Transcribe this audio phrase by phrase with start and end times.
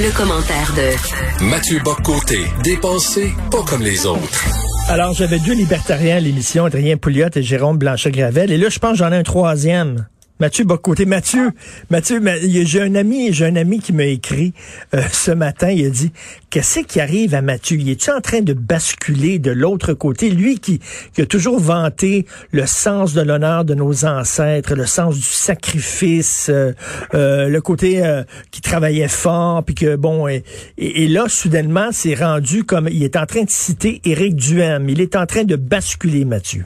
[0.00, 4.44] Le, commentaire de Mathieu Boccoté, dépensé pas comme les autres.
[4.88, 8.52] Alors, j'avais deux libertariens à l'émission, Adrien Pouliot et Jérôme Blanchet-Gravel.
[8.52, 10.06] Et là, je pense que j'en ai un troisième.
[10.40, 11.04] Mathieu Bocoté.
[11.04, 11.52] Mathieu,
[11.90, 12.20] Mathieu,
[12.64, 14.52] j'ai un ami, j'ai un ami qui m'a écrit
[14.94, 15.70] euh, ce matin.
[15.70, 16.12] Il a dit
[16.50, 17.76] Qu'est-ce qui arrive à Mathieu?
[17.80, 20.30] Il est-tu en train de basculer de l'autre côté?
[20.30, 20.80] Lui qui,
[21.18, 26.72] a toujours vanté le sens de l'honneur de nos ancêtres, le sens du sacrifice, euh,
[27.14, 28.02] euh, le côté
[28.50, 30.44] qui travaillait fort, puis que bon, et,
[30.76, 34.88] et là soudainement, c'est rendu comme il est en train de citer Éric Duhem.
[34.88, 36.64] Il est en train de basculer, Mathieu.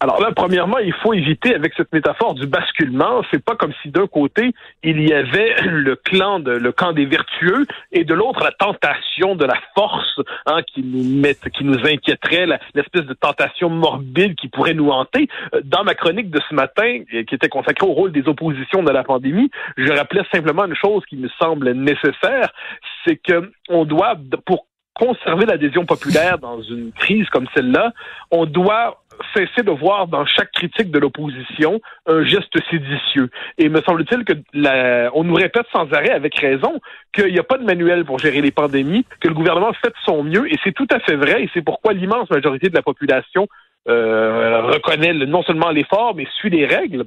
[0.00, 3.22] Alors là, premièrement, il faut éviter avec cette métaphore du basculement.
[3.30, 4.52] C'est pas comme si d'un côté
[4.82, 9.34] il y avait le clan de le camp des vertueux et de l'autre la tentation
[9.34, 14.48] de la force hein, qui nous met, qui nous inquiéterait, l'espèce de tentation morbide qui
[14.48, 15.28] pourrait nous hanter.
[15.54, 18.90] Euh, dans ma chronique de ce matin, qui était consacrée au rôle des oppositions de
[18.90, 22.52] la pandémie, je rappelais simplement une chose qui me semble nécessaire,
[23.06, 27.92] c'est que on doit pour conserver l'adhésion populaire dans une crise comme celle-là,
[28.30, 29.02] on doit
[29.34, 33.30] cesser de voir dans chaque critique de l'opposition un geste séditieux.
[33.58, 36.80] Et me semble-t-il que la, on nous répète sans arrêt, avec raison,
[37.12, 39.94] qu'il n'y a pas de manuel pour gérer les pandémies, que le gouvernement fait de
[40.04, 42.82] son mieux, et c'est tout à fait vrai, et c'est pourquoi l'immense majorité de la
[42.82, 43.48] population
[43.88, 47.04] euh, reconnaît non seulement l'effort, mais suit les règles.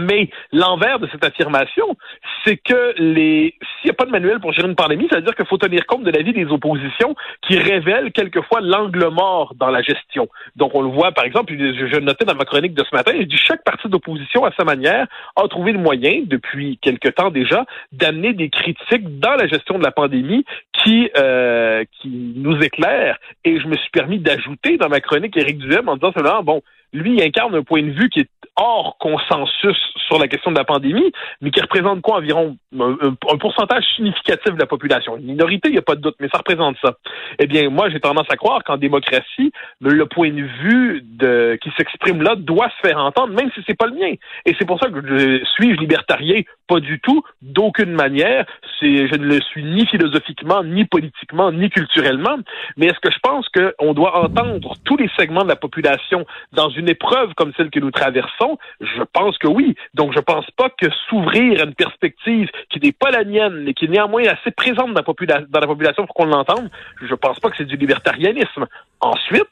[0.00, 1.96] Mais l'envers de cette affirmation,
[2.44, 5.22] c'est que les s'il n'y a pas de manuel pour gérer une pandémie, ça veut
[5.22, 9.70] dire qu'il faut tenir compte de l'avis des oppositions qui révèlent quelquefois l'angle mort dans
[9.70, 10.28] la gestion.
[10.56, 13.24] Donc on le voit par exemple, je, notais dans ma chronique de ce matin, je
[13.24, 17.64] dis chaque parti d'opposition à sa manière a trouvé le moyen depuis quelque temps déjà
[17.92, 23.18] d'amener des critiques dans la gestion de la pandémie qui euh, qui nous éclairent.
[23.44, 26.62] Et je me suis permis d'ajouter dans ma chronique Éric Duhem en disant seulement bon
[26.92, 30.56] lui, il incarne un point de vue qui est hors consensus sur la question de
[30.56, 35.16] la pandémie, mais qui représente quoi environ un, pourcentage significatif de la population.
[35.16, 36.94] Une minorité, il n'y a pas de doute, mais ça représente ça.
[37.38, 41.70] Eh bien, moi, j'ai tendance à croire qu'en démocratie, le point de vue de, qui
[41.76, 44.14] s'exprime là doit se faire entendre, même si c'est pas le mien.
[44.44, 48.44] Et c'est pour ça que je suis libertarien, pas du tout, d'aucune manière.
[48.80, 52.38] Je ne le suis ni philosophiquement, ni politiquement, ni culturellement.
[52.76, 56.70] Mais est-ce que je pense qu'on doit entendre tous les segments de la population dans
[56.86, 58.58] épreuve comme celle que nous traversons?
[58.80, 59.74] Je pense que oui.
[59.94, 63.74] Donc, je pense pas que s'ouvrir à une perspective qui n'est pas la mienne, mais
[63.74, 66.70] qui est néanmoins assez présente dans la, dans la population pour qu'on l'entende,
[67.02, 68.66] je pense pas que c'est du libertarianisme.
[69.00, 69.48] Ensuite,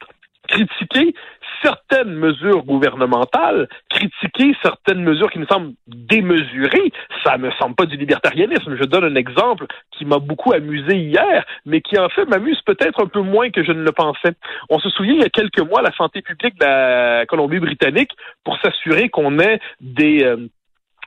[0.47, 1.15] critiquer
[1.63, 6.93] certaines mesures gouvernementales, critiquer certaines mesures qui me semblent démesurées,
[7.25, 8.77] ça me semble pas du libertarianisme.
[8.77, 13.03] Je donne un exemple qui m'a beaucoup amusé hier, mais qui en fait m'amuse peut-être
[13.03, 14.35] un peu moins que je ne le pensais.
[14.71, 18.13] On se souvient il y a quelques mois, la santé publique de la Colombie-Britannique,
[18.45, 20.37] pour s'assurer qu'on ait des euh,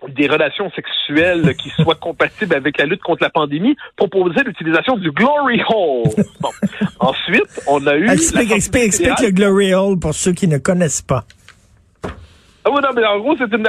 [0.07, 5.11] des relations sexuelles qui soient compatibles avec la lutte contre la pandémie, proposait l'utilisation du
[5.11, 6.09] glory hole.
[6.39, 6.49] Bon.
[6.99, 8.09] Ensuite, on a eu...
[8.09, 11.25] Explique, explique, explique le glory hole pour ceux qui ne connaissent pas.
[12.65, 13.67] Ah oui, non, mais en gros, c'est une,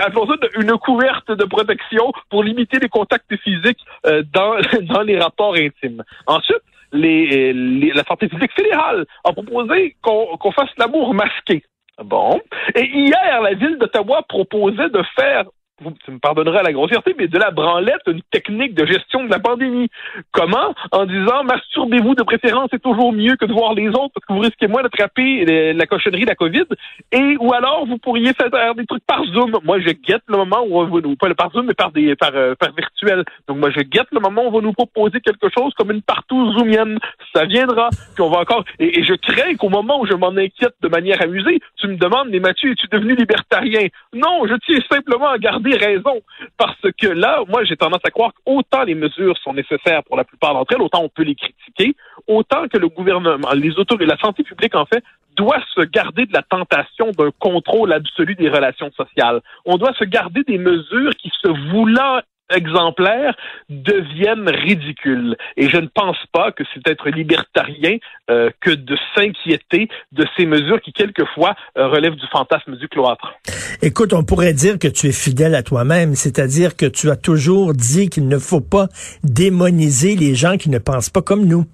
[0.61, 4.57] une couverte de protection pour limiter les contacts physiques euh, dans,
[4.93, 6.03] dans les rapports intimes.
[6.27, 7.53] Ensuite, les,
[7.93, 11.63] la santé publique fédérale a proposé qu'on qu'on fasse l'amour masqué.
[12.03, 12.41] Bon.
[12.75, 15.45] Et hier, la ville d'Ottawa proposait de faire
[15.81, 19.31] vous, tu me pardonneras la grossièreté, mais de la branlette, une technique de gestion de
[19.31, 19.89] la pandémie.
[20.33, 20.75] Comment?
[20.93, 24.33] En disant, masturbez-vous de préférence, c'est toujours mieux que de voir les autres parce que
[24.33, 26.65] vous risquez moins d'attraper la cochonnerie de la COVID.
[27.13, 29.59] Et, ou alors, vous pourriez faire des trucs par Zoom.
[29.65, 32.55] Moi, je guette le moment où on pas par Zoom, mais par des, par, euh,
[32.55, 33.25] par virtuel.
[33.49, 36.03] Donc, moi, je guette le moment où on va nous proposer quelque chose comme une
[36.03, 36.99] partout zoomienne.
[37.35, 37.89] Ça viendra.
[38.15, 41.23] Puis on va encore, et, je crains qu'au moment où je m'en inquiète de manière
[41.23, 43.89] amusée, tu me demandes, mais Mathieu, es-tu devenu libertarien?
[44.13, 46.21] Non, je tiens simplement à garder raison.
[46.57, 50.25] Parce que là, moi, j'ai tendance à croire qu'autant les mesures sont nécessaires pour la
[50.25, 54.19] plupart d'entre elles, autant on peut les critiquer, autant que le gouvernement, les autorités, la
[54.19, 55.03] santé publique, en fait,
[55.37, 59.41] doit se garder de la tentation d'un contrôle absolu des relations sociales.
[59.65, 63.35] On doit se garder des mesures qui, se voulant exemplaires
[63.69, 65.37] deviennent ridicules.
[65.57, 67.99] Et je ne pense pas que c'est être libertarien
[68.31, 73.35] euh, que de s'inquiéter de ces mesures qui, quelquefois, euh, relèvent du fantasme du cloître.
[73.83, 77.73] Écoute, on pourrait dire que tu es fidèle à toi-même, c'est-à-dire que tu as toujours
[77.73, 78.89] dit qu'il ne faut pas
[79.25, 81.65] démoniser les gens qui ne pensent pas comme nous.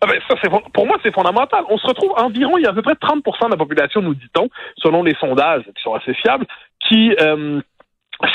[0.00, 1.64] Ah ben ça, c'est pour moi, c'est fondamental.
[1.68, 4.14] On se retrouve environ, il y a à peu près 30% de la population, nous
[4.14, 6.46] dit-on, selon les sondages qui sont assez fiables,
[6.88, 7.60] qui euh,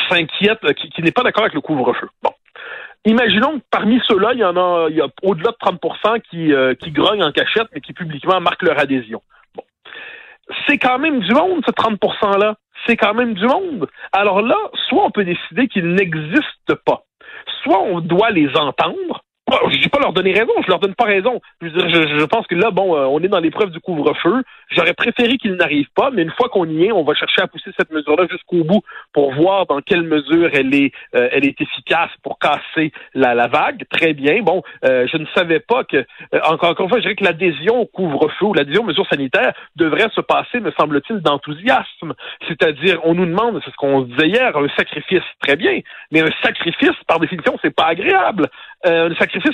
[0.09, 2.09] s'inquiète, euh, qui, n'est pas d'accord avec le couvre-feu.
[2.21, 2.31] Bon.
[3.05, 6.53] Imaginons que parmi ceux-là, il y en a, il y a au-delà de 30 qui,
[6.53, 9.21] euh, qui grognent en cachette, mais qui publiquement marquent leur adhésion.
[9.55, 9.63] Bon.
[10.67, 12.55] C'est quand même du monde, ce 30 %-là.
[12.85, 13.87] C'est quand même du monde.
[14.11, 14.57] Alors là,
[14.87, 17.03] soit on peut décider qu'il n'existe pas
[17.63, 19.23] soit on doit les entendre,
[19.69, 21.41] je dis pas leur donner raison, je leur donne pas raison.
[21.61, 24.43] Je, pense que là, bon, euh, on est dans l'épreuve du couvre-feu.
[24.71, 27.47] J'aurais préféré qu'il n'arrive pas, mais une fois qu'on y est, on va chercher à
[27.47, 28.81] pousser cette mesure-là jusqu'au bout
[29.13, 33.83] pour voir dans quelle mesure elle est, euh, elle est efficace pour casser la, vague.
[33.89, 34.41] Très bien.
[34.41, 36.05] Bon, euh, je ne savais pas que,
[36.47, 40.09] encore, une fois, je dirais que l'adhésion au couvre-feu ou l'adhésion aux mesures sanitaires devrait
[40.15, 42.13] se passer, me semble-t-il, d'enthousiasme.
[42.47, 45.23] C'est-à-dire, on nous demande, c'est ce qu'on disait hier, un sacrifice.
[45.41, 45.79] Très bien,
[46.11, 48.49] mais un sacrifice, par définition, c'est pas agréable.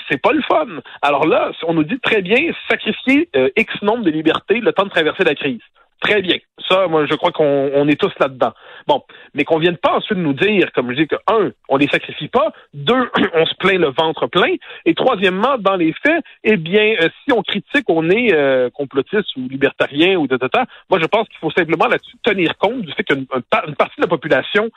[0.09, 0.67] C'est pas le fun.
[1.01, 4.89] Alors là, on nous dit très bien, sacrifier X nombre de libertés le temps de
[4.89, 5.61] traverser traverser la crise.
[6.01, 6.37] Très bien.
[6.69, 8.53] Ça, moi, je crois qu'on est tous là-dedans.
[8.87, 9.03] Bon,
[9.33, 12.29] mais qu'on vienne pas ensuite nous dire, comme je dis, que un, on les sacrifie
[12.29, 14.55] pas, deux, on se plaint le ventre plein,
[14.85, 19.35] et troisièmement, dans les faits, eh bien, euh, si on critique, on est euh, complotiste
[19.35, 20.39] ou libertarien ou de
[20.89, 24.07] moi, je pense qu'il faut simplement là-dessus tenir compte du fait qu'une partie de la
[24.07, 24.69] population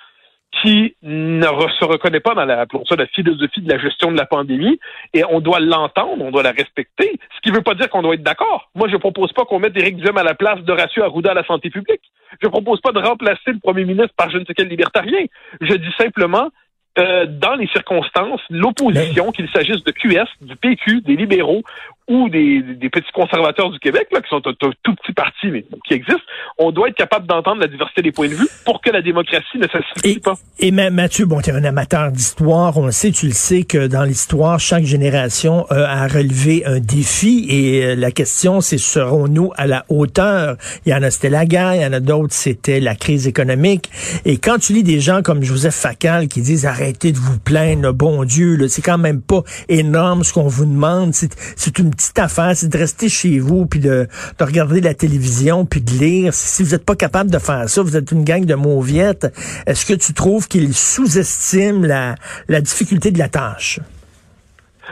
[0.60, 4.26] qui ne se reconnaît pas dans la, ça, la philosophie de la gestion de la
[4.26, 4.78] pandémie
[5.14, 8.02] et on doit l'entendre, on doit la respecter, ce qui ne veut pas dire qu'on
[8.02, 8.69] doit être d'accord.
[8.75, 11.44] Moi, je propose pas qu'on mette Éric Duhem à la place d'Horacio Arruda à la
[11.44, 12.02] santé publique.
[12.43, 15.25] Je propose pas de remplacer le premier ministre par je ne sais quel libertarien.
[15.60, 16.50] Je dis simplement
[16.99, 21.62] euh, dans les circonstances, l'opposition, qu'il s'agisse de QS, du PQ, des libéraux
[22.08, 25.64] ou des, des, petits conservateurs du Québec, là, qui sont un, tout petit parti, mais
[25.87, 26.22] qui existent,
[26.58, 29.58] on doit être capable d'entendre la diversité des points de vue pour que la démocratie
[29.58, 30.34] ne s'asphyxie pas.
[30.58, 33.87] Et Mathieu, bon, tu es un amateur d'histoire, on le sait, tu le sais que
[33.87, 39.66] dans l'histoire, chaque génération a relevé un défi et euh, la question, c'est serons-nous à
[39.66, 40.56] la hauteur?
[40.84, 43.26] Il y en a, c'était la guerre, il y en a d'autres, c'était la crise
[43.26, 43.90] économique.
[44.25, 47.93] Et quand tu lis des gens comme Joseph Facal qui disent arrêtez de vous plaindre,
[47.93, 52.52] bon Dieu, c'est quand même pas énorme ce qu'on vous demande, c'est une petite affaire,
[52.54, 54.08] c'est de rester chez vous, puis de,
[54.38, 56.34] de, regarder la télévision, puis de lire.
[56.34, 59.32] Si vous n'êtes pas capable de faire ça, vous êtes une gang de mauviettes,
[59.66, 62.14] est-ce que tu trouves qu'ils sous-estiment la,
[62.49, 63.81] la difficulté de la tâche?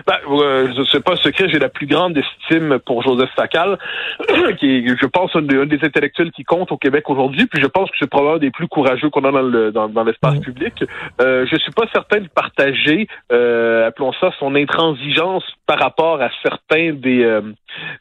[0.06, 3.78] Ben, euh, sais pas secret, j'ai la plus grande estime pour Joseph Facal,
[4.58, 7.90] qui est, je pense, un, des intellectuels qui compte au Québec aujourd'hui, puis je pense
[7.90, 10.84] que c'est probablement un des plus courageux qu'on a dans, le, dans, dans l'espace public.
[11.20, 16.30] Euh, je suis pas certain de partager, euh, appelons ça, son intransigeance par rapport à
[16.42, 17.42] certains des euh,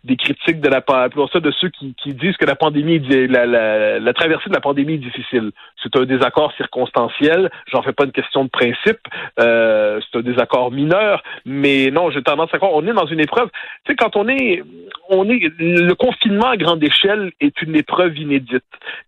[0.04, 3.45] des critiques de la appelons ça de ceux qui, qui disent que la pandémie la,
[3.45, 5.52] la, la traversée de la pandémie est difficile.
[5.84, 9.00] C'est un désaccord circonstanciel, j'en fais pas une question de principe,
[9.40, 13.19] euh, c'est un désaccord mineur, mais non, j'ai tendance à croire, on est dans une
[13.19, 13.50] épreuve.
[13.86, 14.63] Tu sais, quand on est,
[15.09, 18.63] on est, le confinement à grande échelle est une épreuve inédite.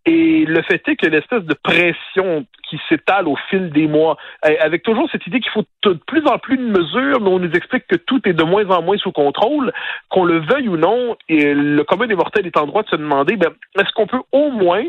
[0.06, 4.18] Et le fait est que l'espèce de pression qui s'étale au fil des mois,
[4.48, 7.40] eh, avec toujours cette idée qu'il faut de plus en plus de mesures, mais on
[7.40, 9.74] nous explique que tout est de moins en moins sous contrôle,
[10.10, 12.96] qu'on le veuille ou non, et le commun des mortels est en droit de se
[12.96, 14.84] demander, ben, est-ce qu'on peut au moins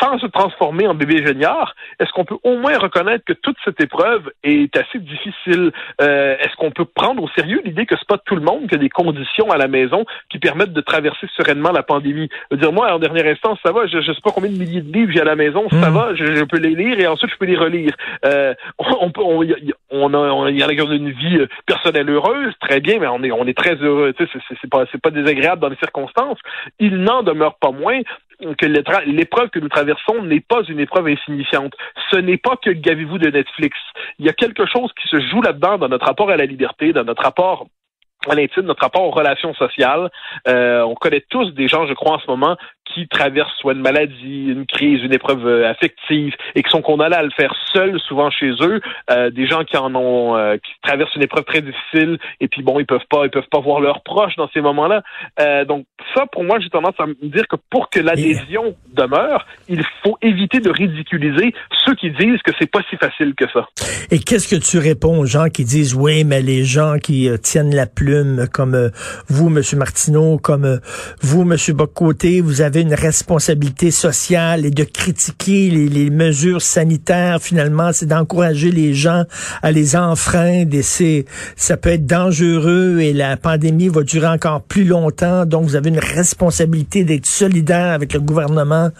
[0.00, 3.80] sans se transformer en bébé géniard, est-ce qu'on peut au moins reconnaître que toute cette
[3.80, 5.72] épreuve est assez difficile?
[6.00, 8.74] Euh, est-ce qu'on peut prendre au sérieux l'idée que c'est pas tout le monde qui
[8.74, 12.28] a des conditions à la maison qui permettent de traverser sereinement la pandémie?
[12.50, 14.56] Je veux dire, moi, en dernière instance, ça va, je, je sais pas combien de
[14.56, 15.94] milliers de livres j'ai à la maison, ça hmm.
[15.94, 17.92] va, je, peux les lire et ensuite je peux les relire.
[18.24, 19.44] Euh, on peut, on,
[19.90, 23.30] on, a, il y a une vie euh, personnelle heureuse, très bien, mais on est,
[23.30, 24.12] on est très heureux.
[24.12, 26.38] Tu sais, c'est pas, c'est pas désagréable dans les circonstances.
[26.78, 28.00] Il n'en demeure pas moins
[28.52, 31.74] que l'épreuve que nous traversons n'est pas une épreuve insignifiante.
[32.10, 33.76] Ce n'est pas que gavez-vous de Netflix.
[34.18, 36.92] Il y a quelque chose qui se joue là-dedans dans notre rapport à la liberté,
[36.92, 37.66] dans notre rapport
[38.30, 40.10] à l'intime, notre rapport aux relations sociales.
[40.48, 43.80] Euh, on connaît tous des gens, je crois, en ce moment, qui traversent soit une
[43.80, 47.98] maladie, une crise, une épreuve euh, affective et qui sont condamnés à le faire seuls,
[48.00, 48.80] souvent chez eux.
[49.10, 52.78] Euh, des gens qui en ont, qui traversent une épreuve très difficile et puis bon,
[52.78, 55.02] ils peuvent pas, ils peuvent pas voir leurs proches dans ces moments-là.
[55.64, 59.82] donc ça, pour moi, j'ai tendance à me dire que pour que l'adhésion demeure, il
[60.02, 61.54] faut éviter de ridiculiser
[61.84, 63.66] ceux qui disent que c'est pas si facile que ça.
[64.10, 67.74] Et qu'est-ce que tu réponds aux gens qui disent oui, mais les gens qui tiennent
[67.74, 68.13] la plume,
[68.52, 68.90] comme
[69.28, 70.80] vous, Monsieur Martineau, comme
[71.20, 77.90] vous, Monsieur Bocoté, vous avez une responsabilité sociale et de critiquer les, mesures sanitaires, finalement,
[77.92, 79.24] c'est d'encourager les gens
[79.62, 81.24] à les enfreindre et c'est,
[81.56, 85.46] ça peut être dangereux et la pandémie va durer encore plus longtemps.
[85.46, 88.90] Donc, vous avez une responsabilité d'être solidaire avec le gouvernement.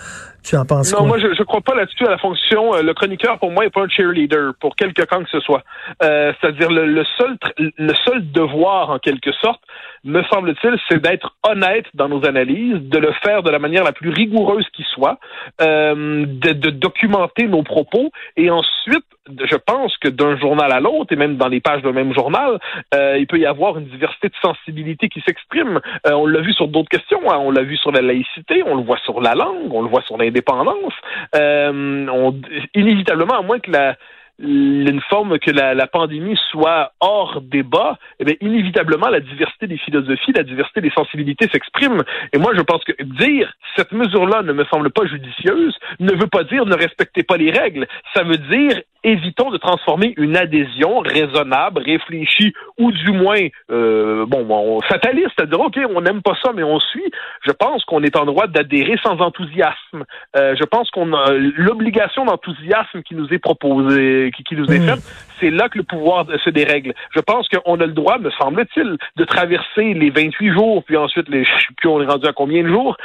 [0.45, 2.75] Tu en penses Non, moi, je ne crois pas là-dessus à la fonction.
[2.75, 5.63] Euh, le chroniqueur, pour moi, n'est pas un cheerleader, pour quelque camp que ce soit.
[6.03, 9.63] Euh, c'est-à-dire, le, le, seul, le seul devoir, en quelque sorte,
[10.05, 13.93] me semble-t-il, c'est d'être honnête dans nos analyses, de le faire de la manière la
[13.93, 15.19] plus rigoureuse qui soit,
[15.61, 21.13] euh, de, de, documenter nos propos et ensuite, je pense que d'un journal à l'autre
[21.13, 22.59] et même dans les pages d'un même journal,
[22.95, 25.81] euh, il peut y avoir une diversité de sensibilités qui s'exprime.
[26.07, 27.39] Euh, on l'a vu sur d'autres questions, hein.
[27.39, 30.03] on l'a vu sur la laïcité, on le voit sur la langue, on le voit
[30.03, 30.93] sur l'indépendance.
[31.35, 32.31] Euh,
[32.75, 33.97] inévitablement, à moins que la
[34.39, 39.79] une forme que la, la, pandémie soit hors débat, eh bien, inévitablement, la diversité des
[39.79, 42.03] philosophies, la diversité des sensibilités s'exprime.
[42.33, 46.27] Et moi, je pense que dire cette mesure-là ne me semble pas judicieuse ne veut
[46.27, 47.87] pas dire ne respectez pas les règles.
[48.15, 54.47] Ça veut dire évitons de transformer une adhésion raisonnable, réfléchie, ou du moins, euh, bon,
[54.49, 57.11] on, fataliste, c'est-à-dire, OK, on n'aime pas ça, mais on suit.
[57.47, 60.05] Je pense qu'on est en droit d'adhérer sans enthousiasme.
[60.37, 64.79] Euh, je pense qu'on a l'obligation d'enthousiasme qui nous est proposée, qui, qui nous est
[64.79, 64.89] mmh.
[64.89, 66.95] faite, c'est là que le pouvoir se dérègle.
[67.15, 71.29] Je pense qu'on a le droit, me semble-t-il, de traverser les 28 jours, puis ensuite,
[71.29, 71.45] les,
[71.77, 72.97] puis on est rendu à combien de jours,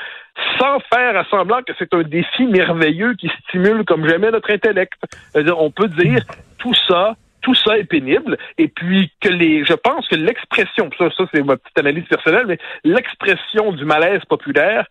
[0.59, 4.99] sans faire à semblant que c'est un défi merveilleux qui stimule comme jamais notre intellect.
[5.35, 6.23] On peut dire
[6.57, 11.09] tout ça, tout ça est pénible et puis que les je pense que l'expression ça,
[11.15, 14.85] ça c'est ma petite analyse personnelle mais l'expression du malaise populaire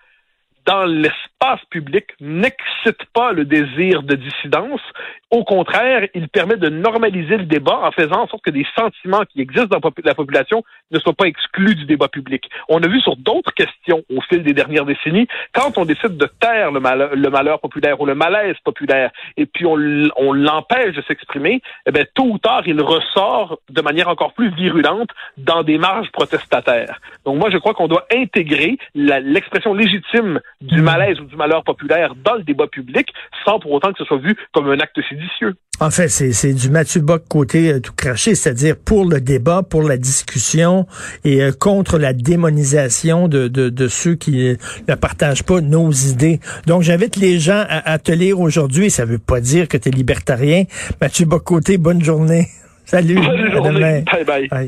[0.69, 4.83] dans l'espace public n'excite pas le désir de dissidence.
[5.31, 9.25] Au contraire, il permet de normaliser le débat en faisant en sorte que des sentiments
[9.31, 12.51] qui existent dans la population ne soient pas exclus du débat public.
[12.69, 16.29] On a vu sur d'autres questions au fil des dernières décennies, quand on décide de
[16.39, 21.93] taire le malheur, populaire ou le malaise populaire, et puis on, l'empêche de s'exprimer, eh
[21.93, 27.01] bien, tôt ou tard, il ressort de manière encore plus virulente dans des marges protestataires.
[27.25, 32.15] Donc moi, je crois qu'on doit intégrer l'expression légitime du malaise ou du malheur populaire
[32.25, 33.09] dans le débat public
[33.45, 35.55] sans pour autant que ce soit vu comme un acte séditieux.
[35.81, 39.83] En fait, c'est du Mathieu Bock côté euh, tout craché, c'est-à-dire pour le débat, pour
[39.83, 40.87] la discussion
[41.25, 44.57] et euh, contre la démonisation de, de, de, ceux qui
[44.89, 46.41] ne partagent pas nos idées.
[46.67, 48.91] Donc, j'invite les gens à, à te lire aujourd'hui.
[48.91, 50.65] Ça veut pas dire que tu es libertarien.
[51.01, 52.49] Mathieu Bock côté, bonne journée.
[52.85, 53.15] Salut.
[53.15, 54.03] Bonne journée.
[54.11, 54.49] Bye bye.
[54.49, 54.67] bye.